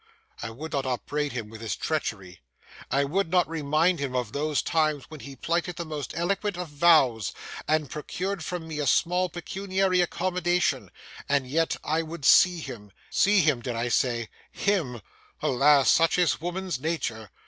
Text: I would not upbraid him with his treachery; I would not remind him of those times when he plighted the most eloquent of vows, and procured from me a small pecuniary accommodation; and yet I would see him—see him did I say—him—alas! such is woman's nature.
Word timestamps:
I 0.41 0.49
would 0.49 0.71
not 0.73 0.87
upbraid 0.87 1.31
him 1.33 1.47
with 1.47 1.61
his 1.61 1.75
treachery; 1.75 2.41
I 2.89 3.03
would 3.03 3.29
not 3.29 3.47
remind 3.47 3.99
him 3.99 4.15
of 4.15 4.31
those 4.31 4.63
times 4.63 5.03
when 5.09 5.19
he 5.19 5.35
plighted 5.35 5.75
the 5.75 5.85
most 5.85 6.13
eloquent 6.17 6.57
of 6.57 6.69
vows, 6.69 7.33
and 7.67 7.87
procured 7.87 8.43
from 8.43 8.67
me 8.67 8.79
a 8.79 8.87
small 8.87 9.29
pecuniary 9.29 10.01
accommodation; 10.01 10.89
and 11.29 11.45
yet 11.45 11.75
I 11.83 12.01
would 12.01 12.25
see 12.25 12.61
him—see 12.61 13.41
him 13.41 13.61
did 13.61 13.75
I 13.75 13.89
say—him—alas! 13.89 15.87
such 15.91 16.17
is 16.17 16.41
woman's 16.41 16.79
nature. 16.79 17.29